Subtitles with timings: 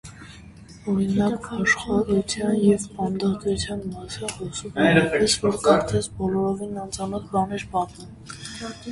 [0.91, 8.17] օրինակ՝ վաշխառության և պանդխտության մասին խոսում էր այնպես, որ կարծես բոլորովին անծանոթ բան էր պատմում: